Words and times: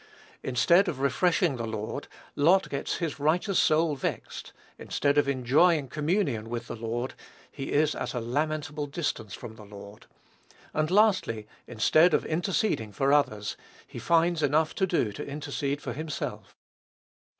Instead 0.41 0.87
of 0.87 0.99
refreshing 0.99 1.57
the 1.57 1.67
Lord, 1.67 2.07
Lot 2.35 2.67
gets 2.69 2.95
his 2.95 3.19
righteous 3.19 3.59
soul 3.59 3.95
vexed; 3.95 4.51
instead 4.79 5.15
of 5.15 5.27
enjoying 5.27 5.87
communion 5.89 6.49
with 6.49 6.65
the 6.65 6.75
Lord, 6.75 7.13
he 7.51 7.71
is 7.71 7.93
at 7.93 8.15
a 8.15 8.19
lamentable 8.19 8.87
distance 8.87 9.35
from 9.35 9.57
the 9.57 9.63
Lord; 9.63 10.07
and 10.73 10.89
lastly, 10.89 11.47
instead 11.67 12.15
of 12.15 12.25
interceding 12.25 12.91
for 12.91 13.13
others, 13.13 13.55
he 13.85 13.99
finds 13.99 14.41
enough 14.41 14.73
to 14.73 14.87
do 14.87 15.11
to 15.11 15.23
intercede 15.27 15.83
for 15.83 15.93
himself. 15.93 16.55